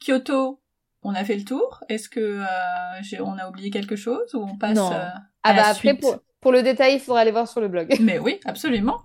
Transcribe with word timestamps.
Kyoto, 0.00 0.60
on 1.02 1.14
a 1.14 1.24
fait 1.24 1.36
le 1.36 1.44
tour. 1.44 1.82
Est-ce 1.88 2.08
que 2.08 2.20
euh, 2.20 3.22
on 3.24 3.38
a 3.38 3.48
oublié 3.48 3.70
quelque 3.70 3.96
chose 3.96 4.34
ou 4.34 4.42
on 4.42 4.56
passe 4.56 4.78
Non. 4.78 4.92
euh, 4.92 5.08
Ah 5.42 5.50
à 5.50 5.54
bah 5.54 5.62
la 5.62 5.68
après, 5.68 5.94
suite 5.94 6.00
pour, 6.00 6.16
pour 6.40 6.52
le 6.52 6.62
détail, 6.62 6.94
il 6.94 7.00
faudra 7.00 7.20
aller 7.20 7.30
voir 7.30 7.48
sur 7.48 7.60
le 7.60 7.68
blog. 7.68 7.94
Mais 8.00 8.18
oui, 8.18 8.40
absolument. 8.44 9.02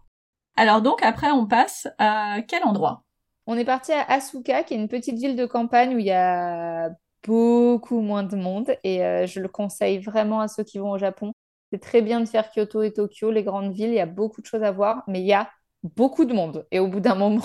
Alors 0.56 0.82
donc 0.82 1.02
après, 1.04 1.32
on 1.32 1.46
passe 1.48 1.88
à 1.98 2.38
quel 2.48 2.64
endroit? 2.64 3.04
On 3.46 3.58
est 3.58 3.66
parti 3.66 3.92
à 3.92 4.04
Asuka, 4.04 4.64
qui 4.64 4.74
est 4.74 4.78
une 4.78 4.88
petite 4.88 5.18
ville 5.18 5.36
de 5.36 5.46
campagne 5.46 5.96
où 5.96 6.00
il 6.00 6.06
y 6.06 6.12
a 6.12 6.90
beaucoup 7.28 8.02
moins 8.02 8.24
de 8.24 8.36
monde 8.36 8.76
et 8.84 9.04
euh, 9.04 9.26
je 9.28 9.40
le 9.40 9.48
conseille 9.48 10.00
vraiment 10.00 10.42
à 10.42 10.48
ceux 10.48 10.64
qui 10.64 10.78
vont 10.78 10.92
au 10.92 10.98
Japon. 10.98 11.34
C'est 11.72 11.80
très 11.80 12.02
bien 12.02 12.20
de 12.20 12.26
faire 12.26 12.50
Kyoto 12.52 12.84
et 12.84 12.94
Tokyo, 12.94 13.32
les 13.32 13.44
grandes 13.44 13.74
villes, 13.74 13.90
il 13.90 13.96
y 13.96 14.00
a 14.00 14.06
beaucoup 14.06 14.42
de 14.42 14.46
choses 14.46 14.64
à 14.64 14.72
voir, 14.72 15.04
mais 15.08 15.22
il 15.22 15.26
y 15.26 15.34
a 15.34 15.50
beaucoup 15.84 16.26
de 16.26 16.34
monde. 16.34 16.68
Et 16.72 16.80
au 16.80 16.88
bout 16.88 17.00
d'un 17.00 17.16
moment, 17.16 17.42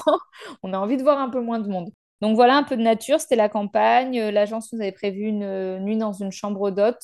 on 0.62 0.72
a 0.72 0.78
envie 0.78 0.96
de 0.96 1.02
voir 1.02 1.18
un 1.18 1.30
peu 1.30 1.40
moins 1.40 1.58
de 1.60 1.68
monde. 1.68 1.90
Donc 2.20 2.34
voilà, 2.36 2.56
un 2.56 2.62
peu 2.64 2.76
de 2.76 2.82
nature, 2.82 3.20
c'était 3.20 3.36
la 3.36 3.48
campagne. 3.48 4.18
Euh, 4.20 4.30
L'agence 4.30 4.72
nous 4.72 4.80
avait 4.80 4.92
prévu 4.92 5.20
une 5.22 5.42
euh, 5.44 5.78
nuit 5.78 5.96
dans 5.96 6.12
une 6.12 6.32
chambre 6.32 6.70
d'hôte. 6.70 7.02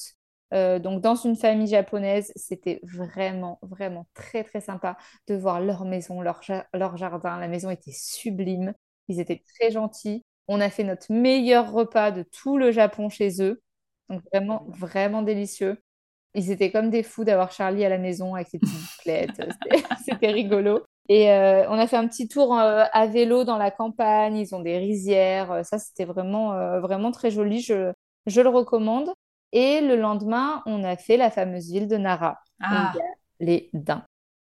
Euh, 0.52 0.78
donc 0.78 1.00
dans 1.00 1.14
une 1.16 1.36
famille 1.36 1.66
japonaise, 1.68 2.32
c'était 2.36 2.80
vraiment, 2.82 3.58
vraiment 3.62 4.06
très, 4.14 4.44
très 4.44 4.60
sympa 4.60 4.96
de 5.28 5.34
voir 5.34 5.60
leur 5.60 5.84
maison, 5.84 6.20
leur, 6.20 6.42
ja- 6.42 6.66
leur 6.74 6.96
jardin. 6.96 7.38
La 7.38 7.48
maison 7.48 7.70
était 7.70 7.92
sublime. 7.92 8.74
Ils 9.08 9.20
étaient 9.20 9.42
très 9.58 9.70
gentils. 9.70 10.24
On 10.48 10.60
a 10.60 10.70
fait 10.70 10.84
notre 10.84 11.12
meilleur 11.12 11.72
repas 11.72 12.10
de 12.10 12.22
tout 12.22 12.58
le 12.58 12.70
Japon 12.72 13.08
chez 13.08 13.42
eux. 13.42 13.62
Donc 14.10 14.22
vraiment, 14.32 14.64
vraiment 14.68 15.22
délicieux. 15.22 15.78
Ils 16.34 16.50
étaient 16.50 16.72
comme 16.72 16.90
des 16.90 17.02
fous 17.02 17.24
d'avoir 17.24 17.52
Charlie 17.52 17.84
à 17.84 17.88
la 17.88 17.98
maison 17.98 18.34
avec 18.34 18.48
ses 18.48 18.58
petites. 18.60 18.90
C'était 19.04 19.28
c'était 20.04 20.30
rigolo. 20.32 20.84
Et 21.08 21.30
euh, 21.30 21.68
on 21.68 21.78
a 21.78 21.86
fait 21.86 21.96
un 21.96 22.08
petit 22.08 22.28
tour 22.28 22.58
euh, 22.58 22.84
à 22.92 23.06
vélo 23.06 23.44
dans 23.44 23.58
la 23.58 23.70
campagne. 23.70 24.36
Ils 24.36 24.54
ont 24.54 24.60
des 24.60 24.78
rizières. 24.78 25.52
Euh, 25.52 25.62
Ça, 25.62 25.78
c'était 25.78 26.04
vraiment, 26.04 26.54
euh, 26.54 26.80
vraiment 26.80 27.10
très 27.10 27.30
joli. 27.30 27.60
Je, 27.60 27.92
je 28.26 28.40
le 28.40 28.48
recommande. 28.48 29.10
Et 29.52 29.80
le 29.80 29.96
lendemain, 29.96 30.62
on 30.66 30.82
a 30.82 30.96
fait 30.96 31.16
la 31.16 31.30
fameuse 31.30 31.70
ville 31.70 31.88
de 31.88 31.96
Nara. 31.96 32.38
où 32.60 32.64
Ah, 32.64 32.92
il 32.94 32.98
y 32.98 33.00
a 33.00 33.04
les 33.40 33.70
daims. 33.72 34.04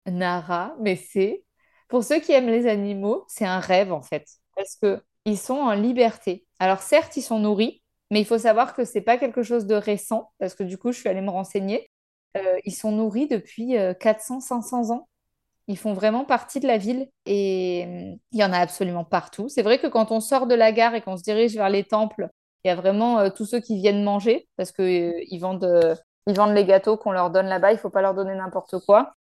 Nara, 0.07 0.75
mais 0.81 0.97
c'est, 0.97 1.45
pour 1.89 2.03
ceux 2.05 2.21
qui 2.21 2.33
aiment 2.33 2.49
les 2.49 2.67
animaux, 2.67 3.25
c'est 3.29 3.45
un 3.45 3.61
rêve 3.61 3.93
en 3.93 4.03
fait. 4.03 4.27
Parce 4.57 4.77
que 4.77 5.03
ils 5.25 5.39
sont 5.39 5.55
en 5.55 5.73
liberté. 5.75 6.47
Alors 6.59 6.81
certes, 6.81 7.17
ils 7.17 7.23
sont 7.23 7.39
nourris, 7.39 7.83
mais 8.11 8.21
il 8.21 8.27
faut 8.27 8.39
savoir 8.39 8.75
que 8.75 8.85
c'est 8.85 9.03
pas 9.03 9.19
quelque 9.19 9.43
chose 9.43 9.67
de 9.67 9.75
récent, 9.75 10.33
parce 10.39 10.55
que 10.55 10.63
du 10.65 10.79
coup, 10.79 10.93
je 10.93 10.99
suis 11.01 11.09
allée 11.09 11.21
me 11.21 11.31
renseigner. 11.31 11.91
Ils 12.65 12.75
sont 12.75 12.93
nourris 12.93 13.27
depuis 13.27 13.75
400-500 14.01 14.91
ans. 14.93 15.09
Ils 15.69 15.79
font 15.79 15.93
vraiment 15.93 16.25
partie 16.25 16.61
de 16.61 16.67
la 16.67 16.79
ville 16.79 17.09
et 17.27 17.85
euh, 17.87 18.17
il 18.33 18.41
y 18.41 18.45
en 18.45 18.53
a 18.53 18.59
absolument 18.59 19.05
partout. 19.05 19.49
C'est 19.49 19.63
vrai 19.63 19.79
que 19.79 19.87
quand 19.87 20.11
on 20.13 20.21
sort 20.21 20.47
de 20.47 20.55
la 20.55 20.73
gare 20.73 20.95
et 20.95 21.03
qu'on 21.03 21.17
se 21.17 21.23
dirige 21.23 21.55
vers 21.55 21.69
les 21.71 21.85
temples, 21.85 22.31
il 22.65 22.69
y 22.69 22.71
a 22.71 22.75
vraiment 22.75 23.21
euh, 23.21 23.31
tous 23.31 23.45
ceux 23.47 23.61
qui 23.61 23.77
viennent 23.77 24.03
manger 24.03 24.49
parce 24.57 24.73
que 24.73 24.83
euh, 24.83 25.25
ils 25.31 25.39
vendent, 25.39 25.65
euh, 25.65 25.95
vendent 26.27 26.55
les 26.55 26.65
gâteaux 26.65 26.97
qu'on 26.97 27.13
leur 27.13 27.31
donne 27.31 27.47
là-bas. 27.47 27.73
Il 27.73 27.79
faut 27.79 27.91
pas 27.91 28.03
leur 28.03 28.15
donner 28.15 28.35
n'importe 28.35 28.79
quoi. 28.85 29.15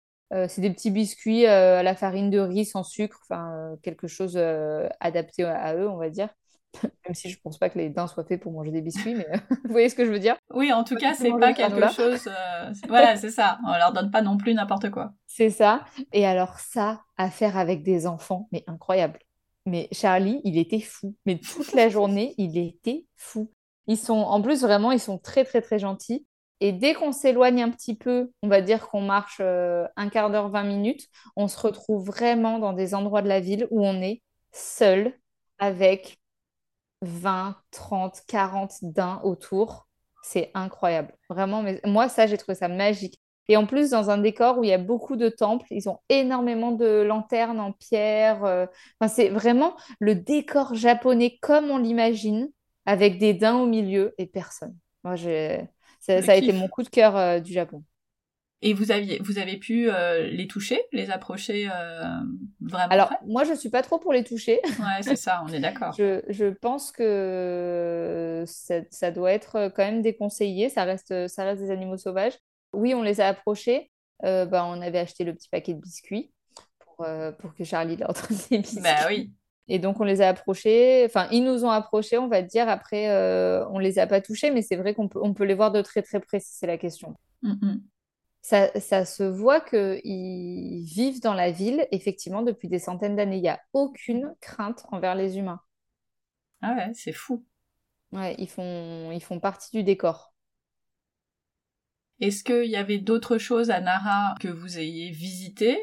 C'est 0.48 0.62
des 0.62 0.70
petits 0.70 0.90
biscuits 0.90 1.46
à 1.46 1.84
la 1.84 1.94
farine 1.94 2.28
de 2.28 2.40
riz 2.40 2.64
sans 2.64 2.82
sucre, 2.82 3.20
enfin 3.22 3.76
quelque 3.84 4.08
chose 4.08 4.36
adapté 4.98 5.44
à 5.44 5.76
eux, 5.76 5.88
on 5.88 5.96
va 5.96 6.10
dire. 6.10 6.28
Même 6.82 7.14
si 7.14 7.30
je 7.30 7.38
pense 7.40 7.58
pas 7.58 7.68
que 7.70 7.78
les 7.78 7.88
daims 7.90 8.06
soient 8.06 8.24
faits 8.24 8.40
pour 8.40 8.52
manger 8.52 8.70
des 8.70 8.80
biscuits, 8.82 9.14
mais 9.14 9.26
vous 9.64 9.70
voyez 9.70 9.88
ce 9.88 9.94
que 9.94 10.04
je 10.04 10.10
veux 10.10 10.18
dire? 10.18 10.36
oui, 10.54 10.72
en 10.72 10.84
tout 10.84 10.96
cas, 10.96 11.14
c'est 11.14 11.30
pas 11.30 11.52
quelque 11.52 11.88
chose. 11.88 12.26
euh, 12.26 12.72
Voilà, 12.88 13.16
c'est 13.16 13.30
ça. 13.30 13.58
On 13.66 13.72
leur 13.76 13.92
donne 13.92 14.10
pas 14.10 14.22
non 14.22 14.36
plus 14.36 14.54
n'importe 14.54 14.90
quoi. 14.90 15.12
C'est 15.26 15.50
ça. 15.50 15.84
Et 16.12 16.26
alors 16.26 16.58
ça, 16.58 17.02
à 17.16 17.30
faire 17.30 17.56
avec 17.56 17.82
des 17.82 18.06
enfants, 18.06 18.48
mais 18.52 18.64
incroyable. 18.66 19.18
Mais 19.66 19.88
Charlie, 19.92 20.40
il 20.44 20.58
était 20.58 20.80
fou. 20.80 21.14
Mais 21.26 21.38
toute 21.38 21.72
la 21.72 21.88
journée, 21.88 22.34
il 22.38 22.58
était 22.58 23.06
fou. 23.16 23.50
Ils 23.86 23.96
sont, 23.98 24.14
en 24.14 24.40
plus, 24.40 24.62
vraiment, 24.62 24.92
ils 24.92 25.00
sont 25.00 25.18
très, 25.18 25.44
très, 25.44 25.60
très 25.60 25.78
gentils. 25.78 26.26
Et 26.60 26.72
dès 26.72 26.94
qu'on 26.94 27.12
s'éloigne 27.12 27.62
un 27.62 27.70
petit 27.70 27.94
peu, 27.96 28.30
on 28.42 28.48
va 28.48 28.62
dire 28.62 28.88
qu'on 28.88 29.00
marche 29.02 29.38
euh, 29.40 29.86
un 29.96 30.08
quart 30.08 30.30
d'heure, 30.30 30.48
20 30.48 30.62
minutes, 30.64 31.08
on 31.36 31.48
se 31.48 31.58
retrouve 31.58 32.06
vraiment 32.06 32.58
dans 32.58 32.72
des 32.72 32.94
endroits 32.94 33.22
de 33.22 33.28
la 33.28 33.40
ville 33.40 33.66
où 33.70 33.84
on 33.84 34.00
est 34.00 34.22
seul 34.52 35.12
avec 35.58 36.18
20, 37.02 37.56
30, 37.70 38.20
40 38.26 38.72
daims 38.82 39.20
autour. 39.24 39.88
C'est 40.22 40.50
incroyable. 40.54 41.12
Vraiment, 41.28 41.62
mais 41.62 41.80
moi, 41.84 42.08
ça, 42.08 42.26
j'ai 42.26 42.38
trouvé 42.38 42.54
ça 42.54 42.68
magique. 42.68 43.18
Et 43.48 43.56
en 43.58 43.66
plus, 43.66 43.90
dans 43.90 44.08
un 44.10 44.16
décor 44.18 44.58
où 44.58 44.64
il 44.64 44.70
y 44.70 44.72
a 44.72 44.78
beaucoup 44.78 45.16
de 45.16 45.28
temples, 45.28 45.66
ils 45.70 45.88
ont 45.88 45.98
énormément 46.08 46.72
de 46.72 47.02
lanternes 47.02 47.60
en 47.60 47.72
pierre. 47.72 48.44
euh, 48.44 48.66
Enfin, 49.00 49.12
c'est 49.12 49.28
vraiment 49.28 49.76
le 50.00 50.14
décor 50.14 50.74
japonais 50.74 51.36
comme 51.42 51.70
on 51.70 51.76
l'imagine, 51.78 52.48
avec 52.86 53.18
des 53.18 53.34
daims 53.34 53.60
au 53.60 53.66
milieu 53.66 54.14
et 54.18 54.26
personne. 54.26 54.76
Moi, 55.04 55.16
j'ai... 55.16 55.68
Ça, 56.00 56.22
ça 56.22 56.32
a 56.32 56.36
été 56.36 56.52
mon 56.52 56.68
coup 56.68 56.82
de 56.82 56.88
cœur 56.88 57.16
euh, 57.16 57.40
du 57.40 57.52
Japon. 57.52 57.82
Et 58.62 58.72
vous 58.72 58.90
aviez, 58.90 59.18
vous 59.22 59.38
avez 59.38 59.58
pu 59.58 59.90
euh, 59.90 60.26
les 60.28 60.46
toucher, 60.46 60.80
les 60.92 61.10
approcher 61.10 61.68
euh, 61.70 62.02
vraiment 62.60 62.88
Alors, 62.90 63.08
près? 63.08 63.18
moi, 63.26 63.44
je 63.44 63.52
suis 63.54 63.68
pas 63.68 63.82
trop 63.82 63.98
pour 63.98 64.12
les 64.12 64.24
toucher. 64.24 64.60
Ouais, 64.78 65.02
c'est 65.02 65.16
ça, 65.16 65.42
on 65.46 65.52
est 65.52 65.60
d'accord. 65.60 65.94
Je, 65.98 66.22
je 66.28 66.46
pense 66.46 66.90
que 66.92 68.44
ça, 68.46 68.80
ça 68.90 69.10
doit 69.10 69.32
être 69.32 69.70
quand 69.76 69.84
même 69.84 70.02
déconseillé. 70.02 70.70
Ça 70.70 70.84
reste, 70.84 71.28
ça 71.28 71.44
reste 71.44 71.60
des 71.60 71.70
animaux 71.70 71.96
sauvages. 71.98 72.34
Oui, 72.72 72.94
on 72.94 73.02
les 73.02 73.20
a 73.20 73.28
approchés. 73.28 73.90
Euh, 74.24 74.46
bah, 74.46 74.64
on 74.66 74.80
avait 74.80 74.98
acheté 75.00 75.24
le 75.24 75.34
petit 75.34 75.48
paquet 75.48 75.74
de 75.74 75.80
biscuits 75.80 76.32
pour, 76.78 77.04
euh, 77.04 77.32
pour 77.32 77.54
que 77.54 77.64
Charlie 77.64 77.96
leur 77.96 78.12
donne 78.14 78.38
des 78.50 78.58
biscuits. 78.58 78.82
Bah 78.82 79.06
oui. 79.08 79.32
Et 79.66 79.78
donc, 79.78 80.00
on 80.00 80.04
les 80.04 80.20
a 80.20 80.28
approchés. 80.28 81.04
Enfin, 81.06 81.26
ils 81.32 81.42
nous 81.42 81.64
ont 81.64 81.70
approchés, 81.70 82.18
on 82.18 82.28
va 82.28 82.42
dire. 82.42 82.68
Après, 82.68 83.10
euh, 83.10 83.66
on 83.70 83.78
les 83.78 83.98
a 83.98 84.06
pas 84.06 84.20
touchés, 84.20 84.50
mais 84.50 84.62
c'est 84.62 84.76
vrai 84.76 84.94
qu'on 84.94 85.08
peut, 85.08 85.20
on 85.22 85.34
peut 85.34 85.44
les 85.44 85.54
voir 85.54 85.72
de 85.72 85.80
très, 85.82 86.02
très 86.02 86.20
près 86.20 86.38
si 86.40 86.52
c'est 86.52 86.66
la 86.66 86.78
question. 86.78 87.16
Mm, 87.42 87.52
mm. 87.52 87.82
Ça, 88.44 88.70
ça 88.80 89.04
se 89.06 89.24
voit 89.24 89.60
qu'ils 89.60 90.84
vivent 90.84 91.20
dans 91.20 91.34
la 91.34 91.50
ville, 91.50 91.88
effectivement, 91.92 92.42
depuis 92.42 92.68
des 92.68 92.78
centaines 92.78 93.16
d'années. 93.16 93.38
Il 93.38 93.42
n'y 93.42 93.48
a 93.48 93.60
aucune 93.72 94.36
crainte 94.40 94.86
envers 94.92 95.16
les 95.16 95.38
humains. 95.38 95.60
Ah 96.62 96.74
ouais, 96.74 96.92
c'est 96.94 97.12
fou. 97.12 97.44
Ouais, 98.12 98.34
ils 98.38 98.48
font, 98.48 99.10
ils 99.12 99.22
font 99.22 99.40
partie 99.40 99.70
du 99.76 99.84
décor. 99.84 100.32
Est-ce 102.18 102.42
qu'il 102.42 102.64
y 102.68 102.74
avait 102.74 102.98
d'autres 102.98 103.38
choses 103.38 103.70
à 103.70 103.80
Nara 103.80 104.34
que 104.40 104.48
vous 104.48 104.78
ayez 104.80 105.10
visité 105.12 105.78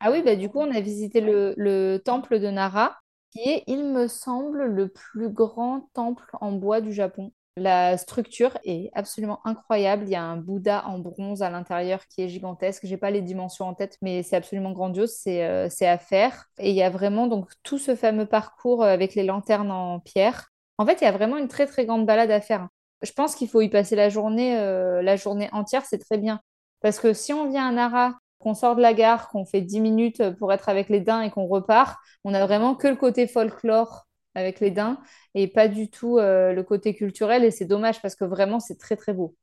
Ah 0.00 0.10
oui, 0.10 0.22
bah 0.22 0.36
du 0.36 0.48
coup, 0.50 0.58
on 0.60 0.70
a 0.74 0.80
visité 0.82 1.20
le, 1.22 1.54
le 1.56 1.96
temple 1.98 2.40
de 2.40 2.48
Nara, 2.48 2.98
qui 3.30 3.40
est, 3.40 3.64
il 3.66 3.84
me 3.84 4.06
semble, 4.08 4.64
le 4.66 4.88
plus 4.88 5.30
grand 5.30 5.88
temple 5.94 6.28
en 6.42 6.52
bois 6.52 6.80
du 6.82 6.92
Japon. 6.92 7.32
La 7.58 7.98
structure 7.98 8.56
est 8.64 8.90
absolument 8.94 9.40
incroyable. 9.44 10.04
Il 10.06 10.10
y 10.10 10.14
a 10.14 10.22
un 10.22 10.38
Bouddha 10.38 10.86
en 10.86 10.98
bronze 10.98 11.42
à 11.42 11.50
l'intérieur 11.50 12.06
qui 12.06 12.22
est 12.22 12.28
gigantesque. 12.28 12.86
J'ai 12.86 12.96
pas 12.96 13.10
les 13.10 13.20
dimensions 13.20 13.66
en 13.66 13.74
tête, 13.74 13.98
mais 14.00 14.22
c'est 14.22 14.36
absolument 14.36 14.72
grandiose. 14.72 15.12
C'est 15.12 15.44
euh, 15.44 15.68
à 15.82 15.98
faire. 15.98 16.46
Et 16.58 16.70
il 16.70 16.76
y 16.76 16.82
a 16.82 16.88
vraiment 16.88 17.26
donc 17.26 17.50
tout 17.62 17.78
ce 17.78 17.94
fameux 17.94 18.24
parcours 18.24 18.82
euh, 18.82 18.86
avec 18.86 19.14
les 19.14 19.22
lanternes 19.22 19.70
en 19.70 20.00
pierre. 20.00 20.48
En 20.78 20.86
fait, 20.86 21.02
il 21.02 21.04
y 21.04 21.06
a 21.06 21.12
vraiment 21.12 21.36
une 21.36 21.48
très 21.48 21.66
très 21.66 21.84
grande 21.84 22.06
balade 22.06 22.30
à 22.30 22.40
faire. 22.40 22.68
Je 23.02 23.12
pense 23.12 23.34
qu'il 23.36 23.48
faut 23.48 23.60
y 23.60 23.68
passer 23.68 23.96
la 23.96 24.08
journée, 24.08 24.56
euh, 24.58 25.02
la 25.02 25.16
journée 25.16 25.50
entière. 25.52 25.84
C'est 25.84 25.98
très 25.98 26.16
bien. 26.16 26.40
Parce 26.80 26.98
que 26.98 27.12
si 27.12 27.34
on 27.34 27.50
vient 27.50 27.68
à 27.68 27.72
Nara, 27.72 28.14
qu'on 28.38 28.54
sort 28.54 28.76
de 28.76 28.82
la 28.82 28.94
gare, 28.94 29.28
qu'on 29.28 29.44
fait 29.44 29.60
10 29.60 29.80
minutes 29.80 30.30
pour 30.38 30.52
être 30.54 30.70
avec 30.70 30.88
les 30.88 31.00
daims 31.00 31.20
et 31.20 31.30
qu'on 31.30 31.46
repart, 31.46 31.98
on 32.24 32.32
a 32.32 32.46
vraiment 32.46 32.74
que 32.74 32.88
le 32.88 32.96
côté 32.96 33.26
folklore 33.26 34.06
avec 34.34 34.60
les 34.60 34.70
daims 34.70 34.98
et 35.34 35.48
pas 35.48 35.68
du 35.68 35.90
tout 35.90 36.18
euh, 36.18 36.52
le 36.52 36.62
côté 36.62 36.94
culturel. 36.94 37.44
Et 37.44 37.50
c'est 37.50 37.64
dommage 37.66 38.00
parce 38.02 38.14
que 38.16 38.24
vraiment, 38.24 38.60
c'est 38.60 38.78
très, 38.78 38.96
très 38.96 39.12
beau. 39.12 39.36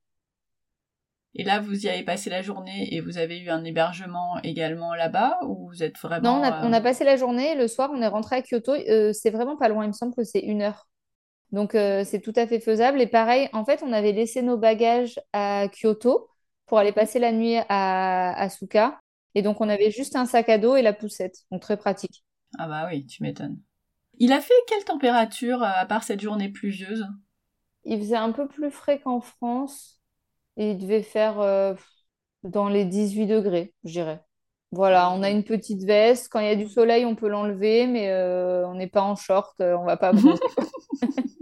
Et 1.34 1.44
là, 1.44 1.60
vous 1.60 1.86
y 1.86 1.90
avez 1.90 2.04
passé 2.04 2.30
la 2.30 2.42
journée 2.44 2.94
et 2.94 3.02
vous 3.02 3.18
avez 3.18 3.40
eu 3.40 3.50
un 3.50 3.64
hébergement 3.64 4.40
également 4.44 4.94
là-bas 4.94 5.40
ou 5.44 5.68
vous 5.70 5.82
êtes 5.84 5.98
Non, 6.22 6.32
vraiment... 6.32 6.40
on 6.40 6.44
a, 6.44 6.58
euh, 6.66 6.68
on 6.68 6.74
a 6.74 6.82
passé 6.82 7.04
la 7.04 7.16
journée. 7.16 7.56
Le 7.56 7.68
soir, 7.68 7.90
on 7.94 8.02
est 8.02 8.08
rentré 8.08 8.36
à 8.38 8.42
Kyoto. 8.42 8.74
Euh, 8.74 9.14
c'est 9.14 9.30
vraiment 9.30 9.56
pas 9.58 9.70
loin. 9.70 9.86
Il 9.86 9.88
me 9.90 9.94
semble 9.94 10.16
que 10.16 10.24
c'est 10.24 10.40
une 10.40 10.62
heure. 10.62 10.88
Donc, 11.52 11.72
c'est 11.74 12.22
tout 12.22 12.34
à 12.36 12.48
fait 12.48 12.60
faisable. 12.60 13.02
Et 13.02 13.08
pareil, 13.08 13.50
en 13.54 13.66
fait, 13.66 13.82
on 13.84 13.94
avait 13.94 14.12
laissé 14.14 14.42
nos 14.42 14.58
bagages 14.58 15.20
à 15.34 15.68
Kyoto 15.70 16.30
pour 16.68 16.80
aller 16.80 16.92
passer 16.94 17.20
la 17.20 17.32
nuit 17.32 17.58
à 17.70 18.34
Asuka. 18.42 19.00
Et 19.36 19.42
donc, 19.44 19.62
on 19.62 19.70
avait 19.70 19.92
juste 19.92 20.16
un 20.16 20.26
sac 20.26 20.50
à 20.50 20.58
dos 20.60 20.76
et 20.76 20.82
la 20.84 20.94
poussette. 20.94 21.38
Donc, 21.52 21.62
très 21.62 21.78
pratique. 21.78 22.24
Ah 22.60 22.68
bah 22.68 22.86
oui, 22.88 23.06
tu 23.08 23.24
m'étonnes. 23.24 23.60
Il 24.20 24.34
a 24.34 24.42
fait 24.42 24.54
quelle 24.68 24.84
température 24.84 25.64
euh, 25.64 25.68
à 25.76 25.86
part 25.86 26.04
cette 26.04 26.22
journée 26.22 26.50
pluvieuse? 26.50 27.06
Il 27.86 28.00
faisait 28.00 28.16
un 28.16 28.32
peu 28.32 28.48
plus 28.48 28.72
frais 28.72 29.00
qu'en 29.00 29.22
France. 29.22 30.02
Et 30.58 30.72
il 30.72 30.78
devait 30.78 31.04
faire 31.04 31.40
euh, 31.40 31.74
dans 32.44 32.70
les 32.70 32.86
18 32.86 33.28
degrés, 33.28 33.74
je 33.86 33.92
dirais. 33.94 34.22
Voilà, 34.72 35.12
on 35.12 35.24
a 35.24 35.30
une 35.30 35.44
petite 35.44 35.84
veste. 35.84 36.30
Quand 36.30 36.40
il 36.42 36.48
y 36.48 36.50
a 36.52 36.56
du 36.56 36.68
soleil, 36.68 37.06
on 37.06 37.16
peut 37.16 37.30
l'enlever, 37.30 37.88
mais 37.88 38.10
euh, 38.10 38.68
on 38.68 38.76
n'est 38.76 38.88
pas 38.88 39.02
en 39.02 39.16
short, 39.16 39.56
on 39.62 39.86
va 39.86 39.98
pas 39.98 40.12
bronzer. 40.14 40.42